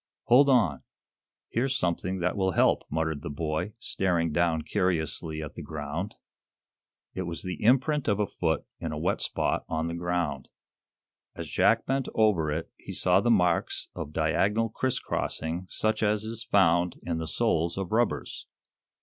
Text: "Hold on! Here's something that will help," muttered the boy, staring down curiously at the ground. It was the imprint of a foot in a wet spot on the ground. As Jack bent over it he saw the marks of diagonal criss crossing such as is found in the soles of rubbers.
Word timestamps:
"Hold 0.23 0.49
on! 0.49 0.81
Here's 1.49 1.77
something 1.77 2.21
that 2.21 2.35
will 2.35 2.53
help," 2.53 2.85
muttered 2.89 3.21
the 3.21 3.29
boy, 3.29 3.73
staring 3.77 4.31
down 4.31 4.63
curiously 4.63 5.43
at 5.43 5.53
the 5.53 5.61
ground. 5.61 6.15
It 7.13 7.21
was 7.27 7.43
the 7.43 7.61
imprint 7.61 8.07
of 8.07 8.19
a 8.19 8.25
foot 8.25 8.65
in 8.79 8.91
a 8.91 8.97
wet 8.97 9.21
spot 9.21 9.63
on 9.69 9.85
the 9.85 9.93
ground. 9.93 10.47
As 11.35 11.47
Jack 11.49 11.85
bent 11.85 12.07
over 12.15 12.51
it 12.51 12.71
he 12.77 12.93
saw 12.93 13.21
the 13.21 13.29
marks 13.29 13.89
of 13.93 14.11
diagonal 14.11 14.69
criss 14.69 14.99
crossing 14.99 15.67
such 15.69 16.01
as 16.01 16.23
is 16.23 16.43
found 16.43 16.95
in 17.03 17.19
the 17.19 17.27
soles 17.27 17.77
of 17.77 17.91
rubbers. 17.91 18.47